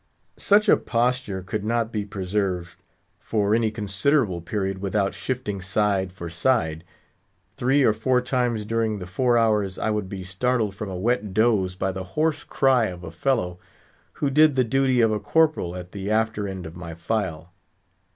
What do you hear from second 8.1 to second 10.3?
times during the four hours I would be